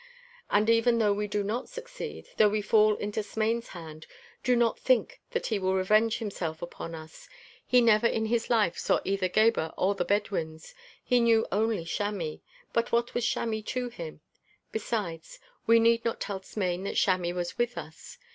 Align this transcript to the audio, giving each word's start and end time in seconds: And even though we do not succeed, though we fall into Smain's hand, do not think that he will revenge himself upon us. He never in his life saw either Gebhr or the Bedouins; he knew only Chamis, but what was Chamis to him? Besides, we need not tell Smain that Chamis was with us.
And 0.49 0.67
even 0.67 0.97
though 0.97 1.13
we 1.13 1.27
do 1.27 1.43
not 1.43 1.69
succeed, 1.69 2.29
though 2.37 2.49
we 2.49 2.63
fall 2.63 2.95
into 2.95 3.21
Smain's 3.21 3.67
hand, 3.67 4.07
do 4.41 4.55
not 4.55 4.79
think 4.79 5.21
that 5.29 5.45
he 5.45 5.59
will 5.59 5.75
revenge 5.75 6.17
himself 6.17 6.63
upon 6.63 6.95
us. 6.95 7.29
He 7.67 7.81
never 7.81 8.07
in 8.07 8.25
his 8.25 8.49
life 8.49 8.79
saw 8.79 8.99
either 9.05 9.29
Gebhr 9.29 9.71
or 9.77 9.93
the 9.93 10.03
Bedouins; 10.03 10.73
he 11.03 11.19
knew 11.19 11.45
only 11.51 11.85
Chamis, 11.85 12.39
but 12.73 12.91
what 12.91 13.13
was 13.13 13.23
Chamis 13.29 13.61
to 13.67 13.89
him? 13.89 14.21
Besides, 14.71 15.39
we 15.67 15.79
need 15.79 16.03
not 16.03 16.19
tell 16.19 16.41
Smain 16.41 16.81
that 16.85 16.95
Chamis 16.97 17.33
was 17.35 17.59
with 17.59 17.77
us. 17.77 18.17